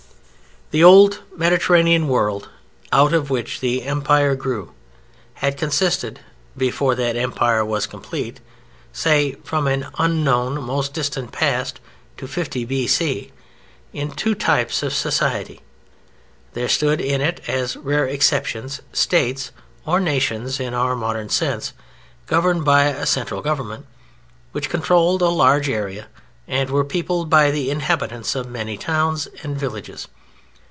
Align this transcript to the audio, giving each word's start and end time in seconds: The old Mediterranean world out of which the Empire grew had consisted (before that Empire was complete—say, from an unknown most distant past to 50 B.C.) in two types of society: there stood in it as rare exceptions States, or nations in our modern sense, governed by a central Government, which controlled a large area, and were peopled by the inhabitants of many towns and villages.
The 0.73 0.85
old 0.85 1.19
Mediterranean 1.35 2.07
world 2.07 2.47
out 2.93 3.11
of 3.11 3.29
which 3.29 3.59
the 3.59 3.83
Empire 3.83 4.35
grew 4.35 4.71
had 5.33 5.57
consisted 5.57 6.21
(before 6.55 6.95
that 6.95 7.17
Empire 7.17 7.65
was 7.65 7.85
complete—say, 7.85 9.33
from 9.43 9.67
an 9.67 9.87
unknown 9.97 10.61
most 10.63 10.93
distant 10.93 11.33
past 11.33 11.81
to 12.15 12.25
50 12.25 12.63
B.C.) 12.63 13.33
in 13.91 14.11
two 14.11 14.33
types 14.33 14.81
of 14.81 14.93
society: 14.93 15.59
there 16.53 16.69
stood 16.69 17.01
in 17.01 17.19
it 17.19 17.41
as 17.49 17.75
rare 17.75 18.07
exceptions 18.07 18.79
States, 18.93 19.51
or 19.85 19.99
nations 19.99 20.57
in 20.57 20.73
our 20.73 20.95
modern 20.95 21.27
sense, 21.27 21.73
governed 22.27 22.63
by 22.63 22.85
a 22.85 23.05
central 23.05 23.41
Government, 23.41 23.85
which 24.53 24.69
controlled 24.69 25.21
a 25.21 25.27
large 25.27 25.67
area, 25.67 26.07
and 26.47 26.69
were 26.69 26.85
peopled 26.85 27.29
by 27.29 27.51
the 27.51 27.69
inhabitants 27.69 28.35
of 28.35 28.47
many 28.47 28.77
towns 28.77 29.27
and 29.43 29.57
villages. 29.57 30.07